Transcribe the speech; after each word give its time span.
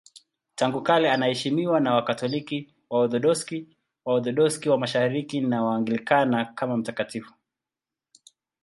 Tangu 0.55 0.81
kale 0.83 1.11
anaheshimiwa 1.11 1.79
na 1.79 1.93
Wakatoliki, 1.95 2.73
Waorthodoksi, 2.89 3.67
Waorthodoksi 4.05 4.69
wa 4.69 4.77
Mashariki 4.77 5.41
na 5.41 5.63
Waanglikana 5.63 6.45
kama 6.45 6.77
mtakatifu. 6.77 7.33